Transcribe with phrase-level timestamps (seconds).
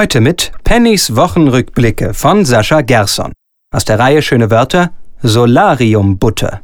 [0.00, 3.34] Heute mit Pennys Wochenrückblicke von Sascha Gerson.
[3.70, 6.62] Aus der Reihe Schöne Wörter Solariumbutter.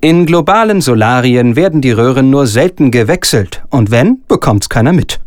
[0.00, 5.20] In globalen Solarien werden die Röhren nur selten gewechselt und wenn, bekommt's keiner mit.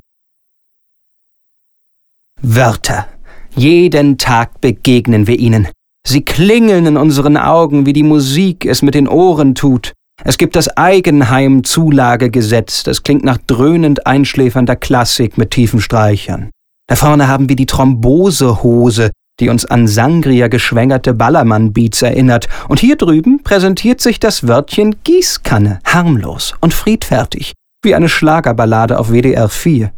[2.41, 3.07] Wörter.
[3.55, 5.69] Jeden Tag begegnen wir ihnen.
[6.05, 9.93] Sie klingeln in unseren Augen, wie die Musik es mit den Ohren tut.
[10.27, 16.49] Es gibt das Eigenheim-Zulagegesetz, das klingt nach dröhnend einschläfernder Klassik mit tiefen Streichern.
[16.89, 22.97] Da vorne haben wir die Thrombosehose, die uns an Sangria geschwängerte Ballermann-Beats erinnert, und hier
[22.97, 29.93] drüben präsentiert sich das Wörtchen Gießkanne, harmlos und friedfertig, wie eine Schlagerballade auf WDR 4.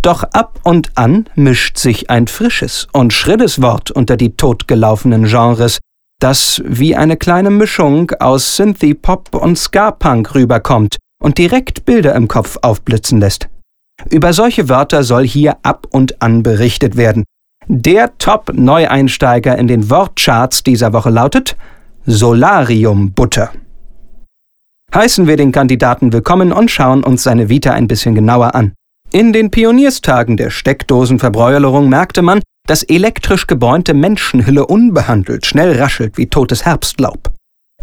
[0.00, 5.80] Doch ab und an mischt sich ein frisches und schrilles Wort unter die totgelaufenen Genres,
[6.18, 12.58] das wie eine kleine Mischung aus Synthie-Pop und Ska-Punk rüberkommt und direkt Bilder im Kopf
[12.62, 13.48] aufblitzen lässt.
[14.10, 17.24] Über solche Wörter soll hier ab und an berichtet werden.
[17.68, 21.56] Der Top-Neueinsteiger in den Wortcharts dieser Woche lautet
[22.06, 23.50] Solarium-Butter.
[24.94, 28.72] Heißen wir den Kandidaten willkommen und schauen uns seine Vita ein bisschen genauer an.
[29.12, 36.26] In den Pionierstagen der Steckdosenverbräulerung merkte man, dass elektrisch gebräunte Menschenhülle unbehandelt schnell raschelt wie
[36.26, 37.32] totes Herbstlaub.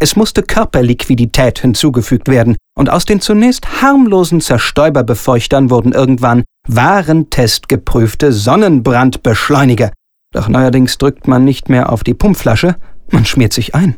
[0.00, 9.92] Es musste Körperliquidität hinzugefügt werden, und aus den zunächst harmlosen Zerstäuberbefeuchtern wurden irgendwann warentestgeprüfte Sonnenbrandbeschleuniger.
[10.32, 12.76] Doch neuerdings drückt man nicht mehr auf die Pumpflasche,
[13.10, 13.96] man schmiert sich ein.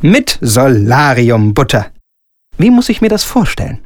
[0.00, 1.86] Mit Solariumbutter.
[2.56, 3.85] Wie muss ich mir das vorstellen?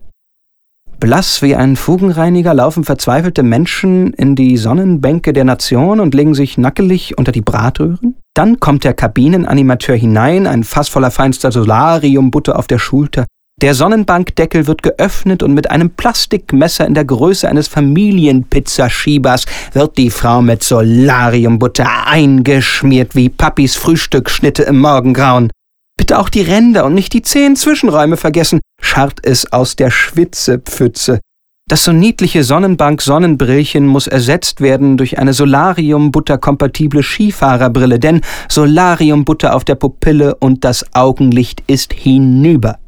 [1.00, 6.58] Blass wie ein Fugenreiniger laufen verzweifelte Menschen in die Sonnenbänke der Nation und legen sich
[6.58, 8.16] nackelig unter die Bratröhren?
[8.34, 13.24] Dann kommt der Kabinenanimateur hinein, ein Fass voller feinster Solariumbutter auf der Schulter.
[13.62, 20.10] Der Sonnenbankdeckel wird geöffnet und mit einem Plastikmesser in der Größe eines Familienpizzaschiebers wird die
[20.10, 25.50] Frau mit Solariumbutter eingeschmiert wie Papis Frühstückschnitte im Morgengrauen.
[25.98, 28.60] Bitte auch die Ränder und nicht die zehn Zwischenräume vergessen,
[28.90, 31.20] scharrt es aus der Schwitzepfütze.
[31.68, 39.76] Das so niedliche Sonnenbank-Sonnenbrillchen muss ersetzt werden durch eine Solarium-Butter-kompatible Skifahrerbrille, denn Solarium-Butter auf der
[39.76, 42.80] Pupille und das Augenlicht ist hinüber.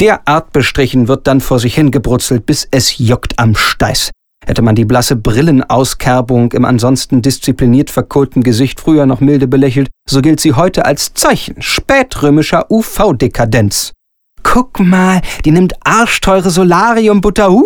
[0.00, 4.10] Derart bestrichen wird dann vor sich hingebrutzelt, bis es juckt am Steiß.
[4.44, 10.20] Hätte man die blasse Brillenauskerbung im ansonsten diszipliniert verkohlten Gesicht früher noch milde belächelt, so
[10.20, 13.95] gilt sie heute als Zeichen spätrömischer UV-Dekadenz.
[14.48, 17.64] Guck mal, die nimmt arschteure Solariumbutter, hui!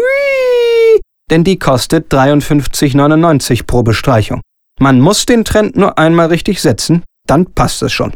[1.30, 4.40] Denn die kostet 53,99 pro Bestreichung.
[4.80, 8.14] Man muss den Trend nur einmal richtig setzen, dann passt es schon.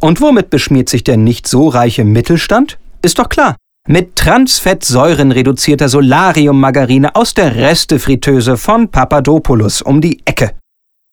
[0.00, 2.78] Und womit beschmiert sich der nicht so reiche Mittelstand?
[3.02, 3.54] Ist doch klar,
[3.86, 10.56] mit transfettsäurenreduzierter Solariummargarine aus der Restefritteuse von Papadopoulos um die Ecke.